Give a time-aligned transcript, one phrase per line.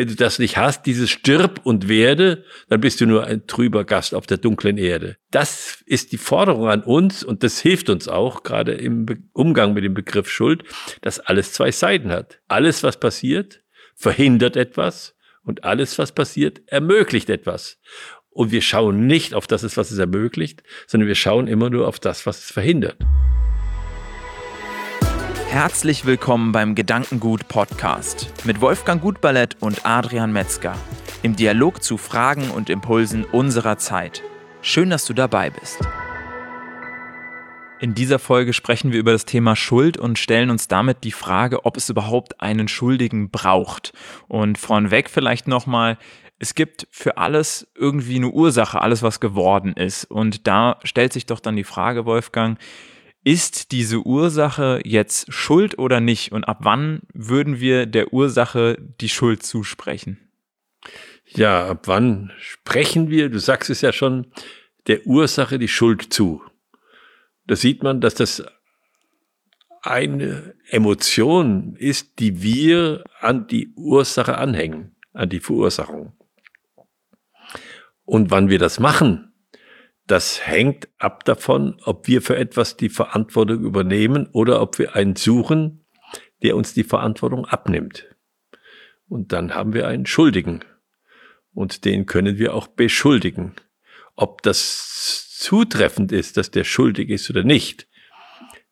[0.00, 3.84] Wenn du das nicht hast, dieses Stirb und werde, dann bist du nur ein trüber
[3.84, 5.18] Gast auf der dunklen Erde.
[5.30, 9.84] Das ist die Forderung an uns und das hilft uns auch, gerade im Umgang mit
[9.84, 10.62] dem Begriff Schuld,
[11.02, 12.40] dass alles zwei Seiten hat.
[12.48, 13.60] Alles, was passiert,
[13.94, 17.78] verhindert etwas und alles, was passiert, ermöglicht etwas.
[18.30, 22.00] Und wir schauen nicht auf das, was es ermöglicht, sondern wir schauen immer nur auf
[22.00, 22.96] das, was es verhindert.
[25.50, 30.76] Herzlich willkommen beim Gedankengut Podcast mit Wolfgang Gutballett und Adrian Metzger
[31.24, 34.22] im Dialog zu Fragen und Impulsen unserer Zeit.
[34.62, 35.80] Schön, dass du dabei bist.
[37.80, 41.64] In dieser Folge sprechen wir über das Thema Schuld und stellen uns damit die Frage,
[41.64, 43.92] ob es überhaupt einen Schuldigen braucht.
[44.28, 45.98] Und vornweg vielleicht nochmal,
[46.38, 50.04] es gibt für alles irgendwie eine Ursache, alles was geworden ist.
[50.04, 52.56] Und da stellt sich doch dann die Frage, Wolfgang,
[53.24, 56.32] ist diese Ursache jetzt Schuld oder nicht?
[56.32, 60.30] Und ab wann würden wir der Ursache die Schuld zusprechen?
[61.26, 64.32] Ja, ab wann sprechen wir, du sagst es ja schon,
[64.86, 66.42] der Ursache die Schuld zu?
[67.46, 68.42] Da sieht man, dass das
[69.82, 76.12] eine Emotion ist, die wir an die Ursache anhängen, an die Verursachung.
[78.04, 79.29] Und wann wir das machen,
[80.10, 85.14] das hängt ab davon, ob wir für etwas die Verantwortung übernehmen oder ob wir einen
[85.14, 85.84] suchen,
[86.42, 88.06] der uns die Verantwortung abnimmt.
[89.08, 90.64] Und dann haben wir einen Schuldigen.
[91.52, 93.54] Und den können wir auch beschuldigen.
[94.16, 97.88] Ob das zutreffend ist, dass der schuldig ist oder nicht,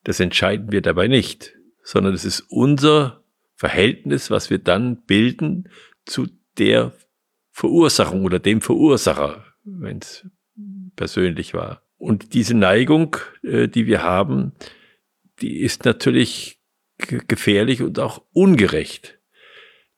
[0.04, 3.22] das entscheiden wir dabei nicht, sondern es ist unser
[3.54, 5.68] Verhältnis, was wir dann bilden
[6.04, 6.26] zu
[6.58, 6.92] der
[7.50, 10.26] Verursachung oder dem Verursacher, wenn es
[10.98, 11.80] persönlich war.
[11.96, 14.52] Und diese Neigung, äh, die wir haben,
[15.40, 16.58] die ist natürlich
[16.98, 19.18] gefährlich und auch ungerecht.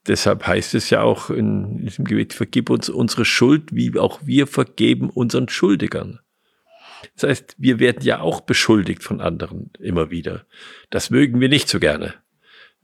[0.07, 4.47] Deshalb heißt es ja auch in diesem Gebet, vergib uns unsere Schuld, wie auch wir
[4.47, 6.21] vergeben unseren Schuldigern.
[7.15, 10.47] Das heißt, wir werden ja auch beschuldigt von anderen immer wieder.
[10.91, 12.15] Das mögen wir nicht so gerne.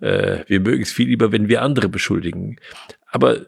[0.00, 2.58] Äh, wir mögen es viel lieber, wenn wir andere beschuldigen.
[3.06, 3.46] Aber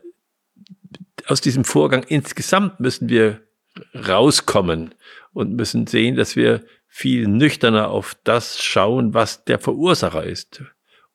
[1.26, 3.47] aus diesem Vorgang insgesamt müssen wir
[3.95, 4.95] rauskommen
[5.33, 10.62] und müssen sehen, dass wir viel nüchterner auf das schauen, was der Verursacher ist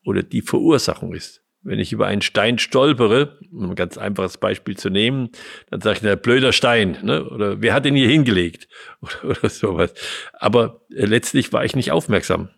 [0.03, 1.41] oder die Verursachung ist.
[1.62, 5.30] Wenn ich über einen Stein stolpere, um ein ganz einfaches Beispiel zu nehmen,
[5.69, 7.28] dann sage ich, na, blöder Stein, ne?
[7.30, 8.68] oder wer hat den hier hingelegt
[9.02, 9.94] oder, oder sowas.
[10.34, 12.50] Aber äh, letztlich war ich nicht aufmerksam.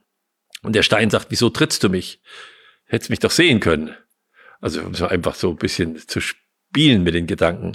[0.64, 2.20] Und der Stein sagt, wieso trittst du mich?
[2.86, 3.96] Hättest mich doch sehen können.
[4.60, 7.74] Also so einfach so ein bisschen zu spielen mit den Gedanken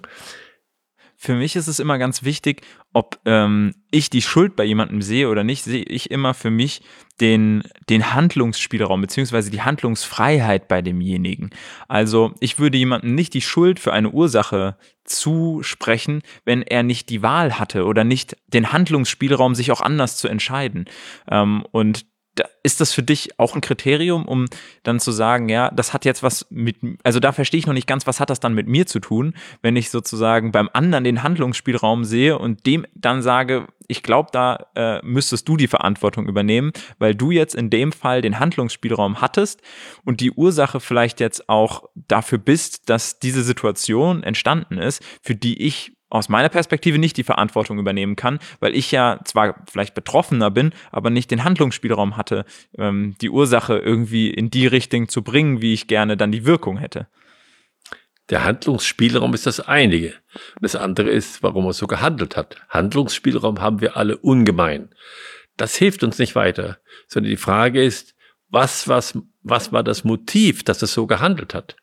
[1.22, 2.62] für mich ist es immer ganz wichtig,
[2.94, 6.80] ob ähm, ich die Schuld bei jemandem sehe oder nicht, sehe ich immer für mich
[7.20, 11.50] den, den Handlungsspielraum beziehungsweise die Handlungsfreiheit bei demjenigen.
[11.88, 17.20] Also ich würde jemandem nicht die Schuld für eine Ursache zusprechen, wenn er nicht die
[17.20, 20.86] Wahl hatte oder nicht den Handlungsspielraum, sich auch anders zu entscheiden.
[21.30, 22.06] Ähm, und
[22.62, 24.46] ist das für dich auch ein Kriterium, um
[24.82, 27.86] dann zu sagen, ja, das hat jetzt was mit, also da verstehe ich noch nicht
[27.86, 31.22] ganz, was hat das dann mit mir zu tun, wenn ich sozusagen beim anderen den
[31.22, 36.72] Handlungsspielraum sehe und dem dann sage, ich glaube, da äh, müsstest du die Verantwortung übernehmen,
[36.98, 39.62] weil du jetzt in dem Fall den Handlungsspielraum hattest
[40.04, 45.60] und die Ursache vielleicht jetzt auch dafür bist, dass diese Situation entstanden ist, für die
[45.62, 50.50] ich aus meiner Perspektive nicht die Verantwortung übernehmen kann, weil ich ja zwar vielleicht Betroffener
[50.50, 52.44] bin, aber nicht den Handlungsspielraum hatte,
[52.76, 56.76] ähm, die Ursache irgendwie in die Richtung zu bringen, wie ich gerne dann die Wirkung
[56.76, 57.06] hätte.
[58.28, 60.14] Der Handlungsspielraum ist das einige.
[60.60, 62.56] Das andere ist, warum er so gehandelt hat.
[62.68, 64.90] Handlungsspielraum haben wir alle ungemein.
[65.56, 66.78] Das hilft uns nicht weiter,
[67.08, 68.14] sondern die Frage ist,
[68.48, 71.76] was, was, was war das Motiv, dass er so gehandelt hat?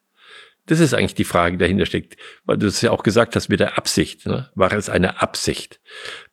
[0.68, 3.50] Das ist eigentlich die Frage, die dahinter steckt, weil du es ja auch gesagt hast
[3.50, 4.26] mit der Absicht.
[4.28, 4.50] Ne?
[4.54, 5.80] War es eine Absicht?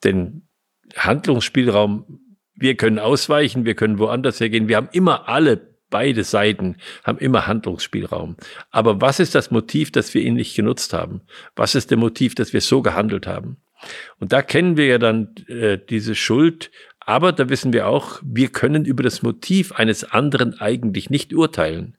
[0.03, 0.49] Denn
[0.97, 2.21] Handlungsspielraum,
[2.55, 4.69] wir können ausweichen, wir können woanders hergehen.
[4.69, 8.37] Wir haben immer alle, beide Seiten haben immer Handlungsspielraum.
[8.71, 11.23] Aber was ist das Motiv, dass wir ihn nicht genutzt haben?
[11.55, 13.59] Was ist der Motiv, dass wir so gehandelt haben?
[14.19, 18.49] Und da kennen wir ja dann äh, diese Schuld, aber da wissen wir auch, wir
[18.49, 21.97] können über das Motiv eines anderen eigentlich nicht urteilen.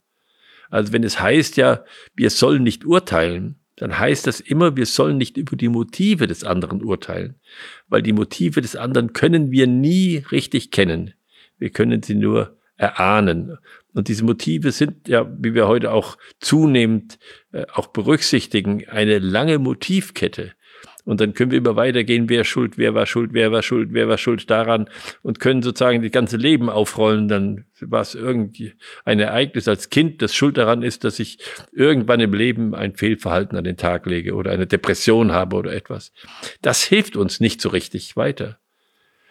[0.69, 1.83] Also wenn es heißt ja,
[2.15, 6.44] wir sollen nicht urteilen, dann heißt das immer, wir sollen nicht über die Motive des
[6.44, 7.35] anderen urteilen,
[7.88, 11.13] weil die Motive des anderen können wir nie richtig kennen.
[11.57, 13.57] Wir können sie nur erahnen.
[13.94, 17.17] Und diese Motive sind ja, wie wir heute auch zunehmend
[17.53, 20.51] äh, auch berücksichtigen, eine lange Motivkette.
[21.06, 24.10] Und dann können wir immer weitergehen, wer schuld, wer war schuld, wer war schuld, wer
[24.10, 24.90] war schuld daran
[25.22, 27.28] und können sozusagen das ganze Leben aufrollen.
[27.28, 28.74] Dann war es irgendwie
[29.06, 31.38] ein Ereignis als Kind, das schuld daran ist, dass ich
[31.72, 36.12] irgendwann im Leben ein Fehlverhalten an den Tag lege oder eine Depression habe oder etwas.
[36.62, 38.60] Das hilft uns nicht so richtig weiter.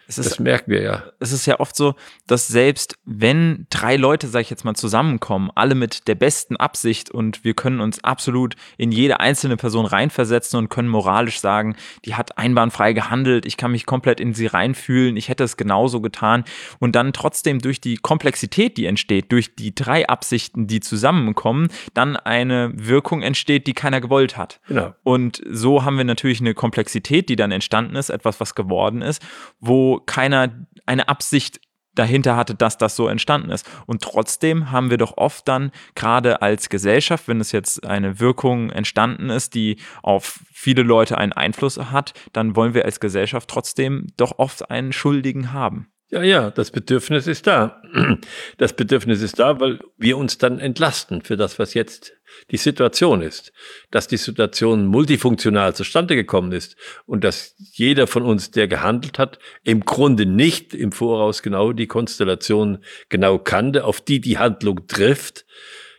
[0.07, 1.05] Es ist, das merken wir ja.
[1.19, 1.95] Es ist ja oft so,
[2.27, 7.11] dass selbst wenn drei Leute, sag ich jetzt mal, zusammenkommen, alle mit der besten Absicht
[7.11, 12.15] und wir können uns absolut in jede einzelne Person reinversetzen und können moralisch sagen, die
[12.15, 16.45] hat einbahnfrei gehandelt, ich kann mich komplett in sie reinfühlen, ich hätte es genauso getan
[16.79, 22.17] und dann trotzdem durch die Komplexität, die entsteht, durch die drei Absichten, die zusammenkommen, dann
[22.17, 24.61] eine Wirkung entsteht, die keiner gewollt hat.
[24.69, 24.95] Genau.
[25.03, 29.23] Und so haben wir natürlich eine Komplexität, die dann entstanden ist, etwas, was geworden ist,
[29.61, 31.61] wo keiner eine Absicht
[31.95, 33.69] dahinter hatte, dass das so entstanden ist.
[33.87, 38.71] Und trotzdem haben wir doch oft dann, gerade als Gesellschaft, wenn es jetzt eine Wirkung
[38.71, 44.09] entstanden ist, die auf viele Leute einen Einfluss hat, dann wollen wir als Gesellschaft trotzdem
[44.17, 45.89] doch oft einen Schuldigen haben.
[46.15, 47.83] Ja, ja, das Bedürfnis ist da.
[48.57, 52.13] Das Bedürfnis ist da, weil wir uns dann entlasten für das, was jetzt
[52.53, 53.53] die Situation ist.
[53.91, 59.41] Dass die Situation multifunktional zustande gekommen ist und dass jeder von uns, der gehandelt hat,
[59.65, 62.79] im Grunde nicht im Voraus genau die Konstellation
[63.09, 65.47] genau kannte, auf die die Handlung trifft.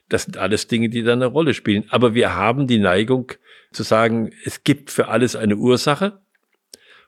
[0.08, 1.84] Das sind alles Dinge, die dann eine Rolle spielen.
[1.90, 3.34] Aber wir haben die Neigung
[3.74, 6.22] zu sagen, es gibt für alles eine Ursache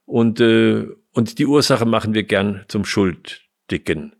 [0.08, 4.16] und äh, und die Ursache machen wir gern zum Schuldigen.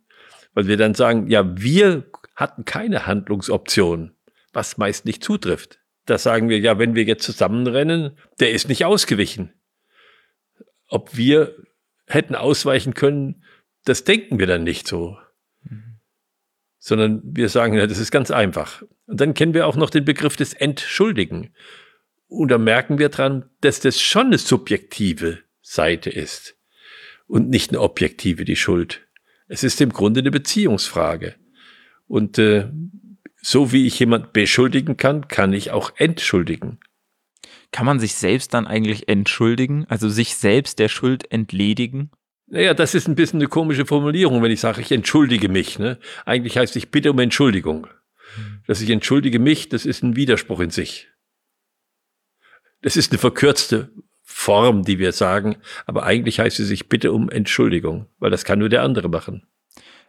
[0.54, 4.16] Weil wir dann sagen, ja, wir hatten keine Handlungsoption,
[4.52, 5.80] was meist nicht zutrifft.
[6.06, 9.54] Da sagen wir, ja, wenn wir jetzt zusammenrennen, der ist nicht ausgewichen.
[10.88, 11.56] Ob wir
[12.08, 13.44] hätten ausweichen können,
[13.86, 15.18] das denken wir dann nicht so.
[16.80, 18.82] Sondern wir sagen, ja, das ist ganz einfach.
[19.06, 21.54] Und dann kennen wir auch noch den Begriff des Entschuldigen.
[22.28, 26.56] Und da merken wir dran, dass das schon eine subjektive Seite ist
[27.28, 29.06] und nicht eine objektive die Schuld.
[29.48, 31.36] Es ist im Grunde eine Beziehungsfrage.
[32.08, 32.70] Und äh,
[33.42, 36.80] so wie ich jemand beschuldigen kann, kann ich auch entschuldigen.
[37.72, 42.12] Kann man sich selbst dann eigentlich entschuldigen, also sich selbst der Schuld entledigen?
[42.48, 45.80] Naja, das ist ein bisschen eine komische Formulierung, wenn ich sage, ich entschuldige mich.
[45.80, 46.00] Ne?
[46.26, 47.88] Eigentlich heißt, ich bitte um Entschuldigung.
[48.68, 51.10] Dass ich entschuldige mich, das ist ein Widerspruch in sich.
[52.82, 53.92] Das ist eine verkürzte
[54.40, 55.58] Form, die wir sagen,
[55.88, 59.48] aber eigentlich heißt es sich bitte um Entschuldigung, weil das kann nur der andere machen.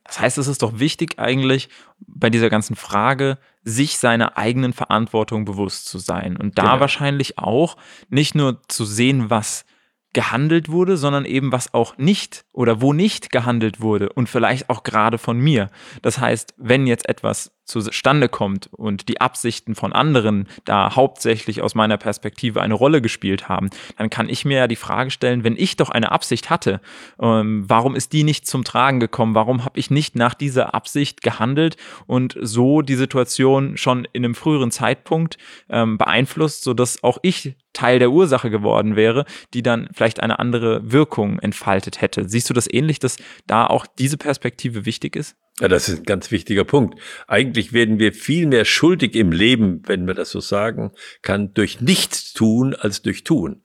[0.04, 1.70] Das heißt, es ist doch wichtig eigentlich
[2.06, 6.80] bei dieser ganzen Frage, sich seiner eigenen Verantwortung bewusst zu sein und da genau.
[6.80, 7.78] wahrscheinlich auch
[8.10, 9.64] nicht nur zu sehen, was
[10.12, 14.82] gehandelt wurde, sondern eben was auch nicht oder wo nicht gehandelt wurde und vielleicht auch
[14.82, 15.70] gerade von mir.
[16.02, 21.74] Das heißt, wenn jetzt etwas zustande kommt und die Absichten von anderen da hauptsächlich aus
[21.74, 25.56] meiner Perspektive eine Rolle gespielt haben, dann kann ich mir ja die Frage stellen, wenn
[25.56, 26.80] ich doch eine Absicht hatte,
[27.20, 29.34] ähm, warum ist die nicht zum Tragen gekommen?
[29.34, 31.76] Warum habe ich nicht nach dieser Absicht gehandelt
[32.06, 35.38] und so die Situation schon in einem früheren Zeitpunkt
[35.68, 39.24] ähm, beeinflusst, sodass auch ich Teil der Ursache geworden wäre,
[39.54, 42.28] die dann vielleicht eine andere Wirkung entfaltet hätte.
[42.28, 45.36] Siehst du das ähnlich, dass da auch diese Perspektive wichtig ist?
[45.60, 47.00] Ja, das ist ein ganz wichtiger Punkt.
[47.26, 51.80] Eigentlich werden wir viel mehr schuldig im Leben, wenn man das so sagen kann, durch
[51.80, 53.62] nichts tun als durch tun.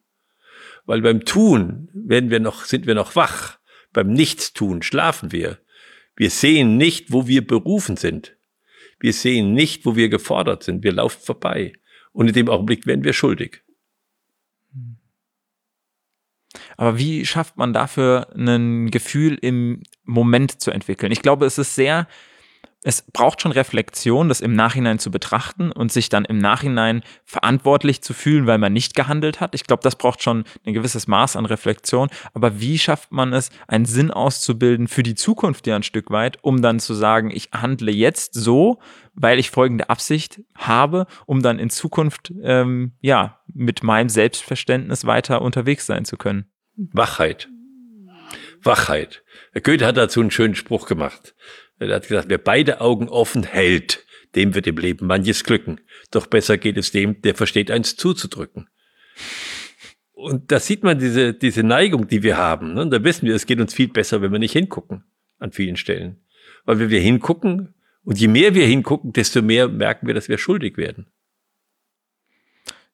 [0.85, 3.59] Weil beim Tun werden wir noch, sind wir noch wach.
[3.93, 5.59] Beim Nichtstun schlafen wir.
[6.15, 8.35] Wir sehen nicht, wo wir berufen sind.
[8.99, 10.83] Wir sehen nicht, wo wir gefordert sind.
[10.83, 11.73] Wir laufen vorbei.
[12.11, 13.63] Und in dem Augenblick werden wir schuldig.
[16.83, 21.13] Aber wie schafft man dafür ein Gefühl im Moment zu entwickeln?
[21.13, 22.07] Ich glaube, es ist sehr,
[22.83, 28.01] es braucht schon Reflexion, das im Nachhinein zu betrachten und sich dann im Nachhinein verantwortlich
[28.01, 29.55] zu fühlen, weil man nicht gehandelt hat.
[29.55, 32.09] Ich glaube, das braucht schon ein gewisses Maß an Reflexion.
[32.33, 36.37] Aber wie schafft man es, einen Sinn auszubilden für die Zukunft ja ein Stück weit,
[36.41, 38.81] um dann zu sagen, ich handle jetzt so,
[39.13, 45.41] weil ich folgende Absicht habe, um dann in Zukunft ähm, ja mit meinem Selbstverständnis weiter
[45.41, 46.49] unterwegs sein zu können.
[46.75, 47.49] Wachheit.
[48.61, 49.23] Wachheit.
[49.61, 51.35] Goethe hat dazu einen schönen Spruch gemacht.
[51.79, 55.81] Er hat gesagt, wer beide Augen offen hält, dem wird im Leben manches glücken.
[56.11, 58.69] Doch besser geht es dem, der versteht, eins zuzudrücken.
[60.13, 62.73] Und da sieht man diese, diese Neigung, die wir haben.
[62.73, 62.87] Ne?
[62.87, 65.03] Da wissen wir, es geht uns viel besser, wenn wir nicht hingucken
[65.37, 66.23] an vielen Stellen.
[66.65, 67.75] Weil wenn wir hingucken,
[68.05, 71.07] und je mehr wir hingucken, desto mehr merken wir, dass wir schuldig werden.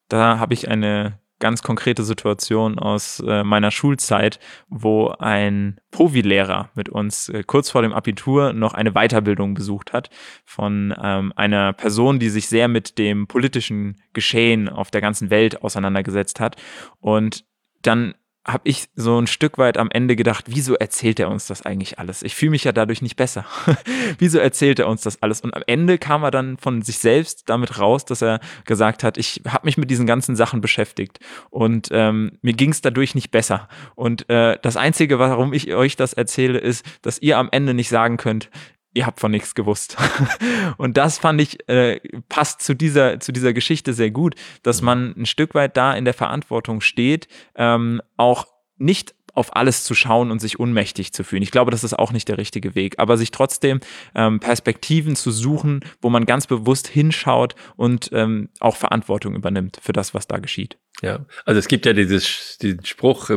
[0.08, 6.88] Da habe ich eine ganz konkrete Situation aus äh, meiner Schulzeit, wo ein Provilehrer mit
[6.88, 10.10] uns äh, kurz vor dem Abitur noch eine Weiterbildung besucht hat
[10.44, 15.62] von ähm, einer Person, die sich sehr mit dem politischen Geschehen auf der ganzen Welt
[15.62, 16.56] auseinandergesetzt hat.
[17.00, 17.44] Und
[17.82, 18.14] dann
[18.52, 21.98] habe ich so ein Stück weit am Ende gedacht, wieso erzählt er uns das eigentlich
[21.98, 22.22] alles?
[22.22, 23.44] Ich fühle mich ja dadurch nicht besser.
[24.18, 25.40] wieso erzählt er uns das alles?
[25.40, 29.18] Und am Ende kam er dann von sich selbst damit raus, dass er gesagt hat,
[29.18, 33.30] ich habe mich mit diesen ganzen Sachen beschäftigt und ähm, mir ging es dadurch nicht
[33.30, 33.68] besser.
[33.94, 37.88] Und äh, das Einzige, warum ich euch das erzähle, ist, dass ihr am Ende nicht
[37.88, 38.50] sagen könnt,
[38.94, 39.96] ihr habt von nichts gewusst.
[40.76, 44.86] und das fand ich, äh, passt zu dieser, zu dieser Geschichte sehr gut, dass mhm.
[44.86, 48.46] man ein Stück weit da in der Verantwortung steht, ähm, auch
[48.78, 51.42] nicht auf alles zu schauen und sich unmächtig zu fühlen.
[51.42, 53.80] Ich glaube, das ist auch nicht der richtige Weg, aber sich trotzdem
[54.14, 59.92] ähm, Perspektiven zu suchen, wo man ganz bewusst hinschaut und ähm, auch Verantwortung übernimmt für
[59.92, 60.78] das, was da geschieht.
[61.00, 63.30] Ja, also es gibt ja dieses, diesen Spruch,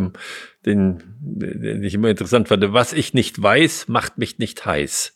[0.65, 5.13] den, den ich immer interessant fand, was ich nicht weiß, macht mich nicht heiß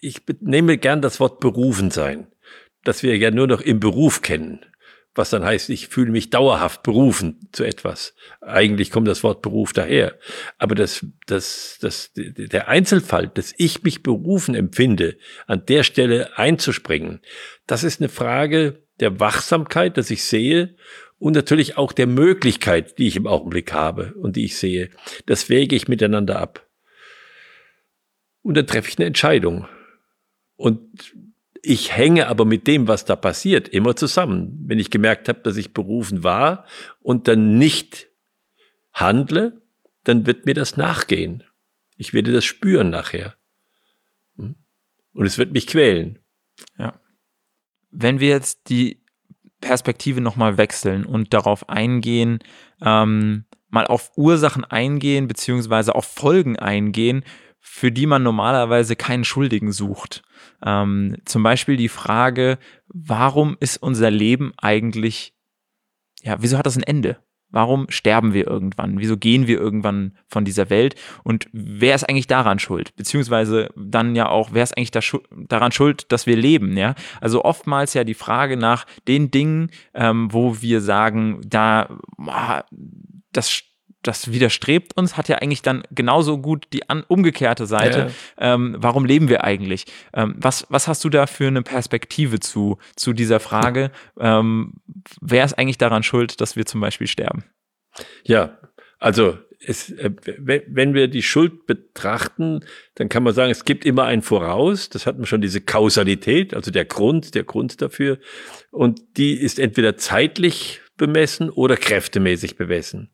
[0.00, 2.26] ich nehme gern das Wort berufen sein,
[2.84, 4.64] das wir ja nur noch im Beruf kennen,
[5.14, 8.14] was dann heißt, ich fühle mich dauerhaft berufen zu etwas.
[8.40, 10.18] Eigentlich kommt das Wort Beruf daher.
[10.58, 17.20] Aber das, das, das, der Einzelfall, dass ich mich berufen empfinde, an der Stelle einzuspringen,
[17.66, 20.76] das ist eine Frage der Wachsamkeit, dass ich sehe
[21.18, 24.90] und natürlich auch der Möglichkeit, die ich im Augenblick habe und die ich sehe.
[25.24, 26.65] Das wäge ich miteinander ab.
[28.46, 29.66] Und dann treffe ich eine Entscheidung.
[30.54, 31.12] Und
[31.62, 34.56] ich hänge aber mit dem, was da passiert, immer zusammen.
[34.66, 36.64] Wenn ich gemerkt habe, dass ich berufen war
[37.00, 38.06] und dann nicht
[38.92, 39.60] handle,
[40.04, 41.42] dann wird mir das nachgehen.
[41.96, 43.34] Ich werde das spüren nachher.
[44.36, 44.54] Hm?
[45.12, 46.20] Und es wird mich quälen.
[46.78, 47.00] Ja.
[47.90, 49.02] Wenn wir jetzt die
[49.60, 52.38] Perspektive nochmal wechseln und darauf eingehen,
[52.80, 57.24] ähm, mal auf Ursachen eingehen, beziehungsweise auf Folgen eingehen,
[57.68, 60.22] für die man normalerweise keinen Schuldigen sucht.
[60.64, 65.34] Ähm, zum Beispiel die Frage, warum ist unser Leben eigentlich,
[66.22, 67.18] ja, wieso hat das ein Ende?
[67.50, 68.98] Warum sterben wir irgendwann?
[68.98, 70.94] Wieso gehen wir irgendwann von dieser Welt?
[71.24, 72.94] Und wer ist eigentlich daran schuld?
[72.96, 76.76] Beziehungsweise dann ja auch, wer ist eigentlich da schu daran schuld, dass wir leben?
[76.76, 81.98] Ja, also oftmals ja die Frage nach den Dingen, ähm, wo wir sagen, da,
[83.32, 83.62] das
[84.02, 88.12] das widerstrebt uns, hat ja eigentlich dann genauso gut die an, umgekehrte Seite.
[88.38, 88.54] Ja.
[88.54, 89.86] Ähm, warum leben wir eigentlich?
[90.14, 93.90] Ähm, was, was hast du da für eine Perspektive zu, zu dieser Frage?
[94.18, 94.74] Ähm,
[95.20, 97.44] wer ist eigentlich daran schuld, dass wir zum Beispiel sterben?
[98.24, 98.58] Ja,
[98.98, 102.60] also es, äh, wenn wir die Schuld betrachten,
[102.94, 104.88] dann kann man sagen, es gibt immer ein Voraus.
[104.88, 108.18] Das hat man schon diese Kausalität, also der Grund, der Grund dafür.
[108.70, 113.10] Und die ist entweder zeitlich bemessen oder kräftemäßig bemessen.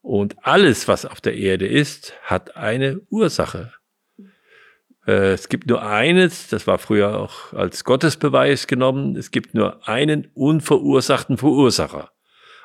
[0.00, 3.72] Und alles, was auf der Erde ist, hat eine Ursache.
[5.06, 9.88] Äh, es gibt nur eines, das war früher auch als Gottesbeweis genommen, es gibt nur
[9.88, 12.12] einen unverursachten Verursacher.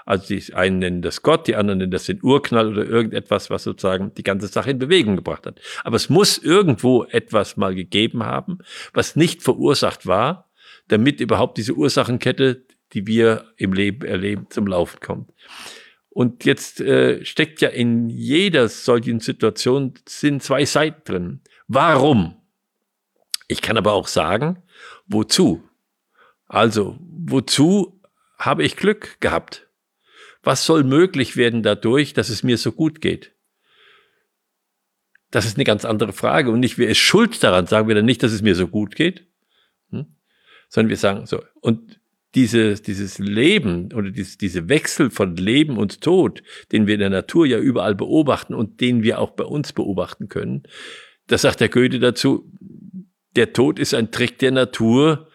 [0.06, 3.64] Also die einen nennen das Gott, die anderen nennen das den Urknall oder irgendetwas, was
[3.64, 5.62] sozusagen die ganze Sache in Bewegung gebracht hat.
[5.86, 8.60] Aber es muss irgendwo etwas mal gegeben haben,
[8.94, 10.52] was nicht verursacht war,
[10.90, 15.32] damit überhaupt diese Ursachenkette, die wir im Leben erleben, zum Laufen kommt.
[16.14, 21.42] Und jetzt äh, steckt ja in jeder solchen Situation sind zwei Seiten drin.
[21.68, 22.40] Warum?
[23.48, 24.62] Ich kann aber auch sagen,
[25.08, 25.68] wozu?
[26.46, 28.00] Also, wozu
[28.38, 29.68] habe ich Glück gehabt?
[30.44, 33.34] Was soll möglich werden dadurch, dass es mir so gut geht?
[35.32, 36.52] Das ist eine ganz andere Frage.
[36.52, 37.66] Und nicht, wer ist schuld daran?
[37.66, 39.26] Sagen wir dann nicht, dass es mir so gut geht,
[39.90, 40.16] hm?
[40.70, 41.44] sondern wir sagen so.
[41.60, 42.00] Und
[42.36, 47.10] dieses, dieses Leben oder dieses, diese Wechsel von Leben und Tod, den wir in der
[47.10, 50.64] Natur ja überall beobachten und den wir auch bei uns beobachten können,
[51.28, 52.52] da sagt der Goethe dazu,
[53.36, 55.28] der Tod ist ein Trick der Natur,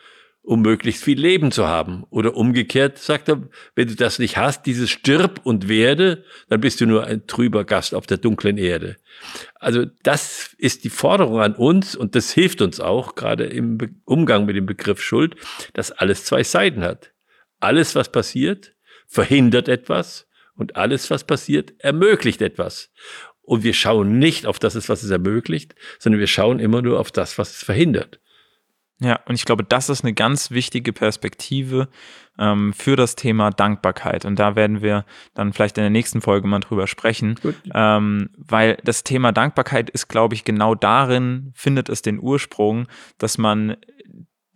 [0.49, 2.05] um möglichst viel Leben zu haben.
[2.09, 3.43] Oder umgekehrt sagt er,
[3.75, 7.67] wenn du das nicht hast, dieses Stirb und werde, dann bist du nur ein trüber
[7.67, 8.97] Gast auf der dunklen Erde.
[9.57, 13.77] Also das ist die Forderung an uns und das hilft uns auch, gerade im
[14.07, 15.37] Umgang mit dem Begriff Schuld,
[15.75, 17.13] dass alles zwei Seiten hat.
[17.61, 18.73] Alles, was passiert,
[19.07, 22.91] verhindert etwas und alles, was passiert, ermöglicht etwas.
[23.43, 27.13] Und wir schauen nicht auf das, was es ermöglicht, sondern wir schauen immer nur auf
[27.13, 28.19] das, was es verhindert.
[29.01, 31.89] Ja, und ich glaube, das ist eine ganz wichtige Perspektive
[32.37, 34.25] ähm, für das Thema Dankbarkeit.
[34.25, 37.39] Und da werden wir dann vielleicht in der nächsten Folge mal drüber sprechen,
[37.75, 42.89] ähm, weil das Thema Dankbarkeit ist, glaube ich, genau darin findet es den Ursprung,
[43.19, 43.77] dass man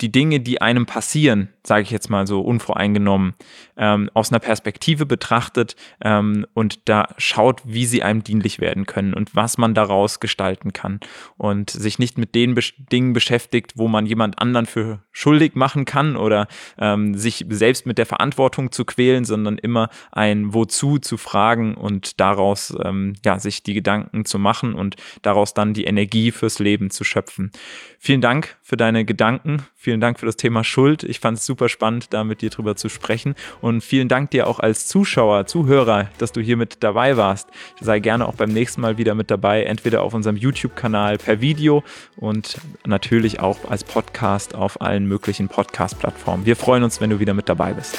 [0.03, 3.35] die Dinge, die einem passieren, sage ich jetzt mal so unvoreingenommen,
[3.77, 9.15] ähm, aus einer Perspektive betrachtet ähm, und da schaut, wie sie einem dienlich werden können
[9.15, 10.99] und was man daraus gestalten kann
[11.37, 15.85] und sich nicht mit den Be Dingen beschäftigt, wo man jemand anderen für schuldig machen
[15.85, 16.47] kann oder
[16.79, 22.21] ähm, sich selbst mit der Verantwortung zu quälen, sondern immer ein Wozu zu fragen und
[22.21, 26.91] daraus ähm, ja sich die Gedanken zu machen und daraus dann die Energie fürs Leben
[26.91, 27.51] zu schöpfen.
[27.99, 31.03] Vielen Dank für deine Gedanken, vielen Dank für das Thema Schuld.
[31.03, 33.35] Ich fand es super spannend, da mit dir drüber zu sprechen.
[33.61, 37.51] Und vielen Dank dir auch als Zuschauer, Zuhörer, dass du hier mit dabei warst.
[37.79, 41.85] Sei gerne auch beim nächsten Mal wieder mit dabei, entweder auf unserem YouTube-Kanal per Video
[42.17, 42.57] und
[42.87, 46.47] natürlich auch als Podcast auf allen möglichen Podcast-Plattformen.
[46.47, 47.99] Wir freuen uns, wenn du wieder mit dabei bist.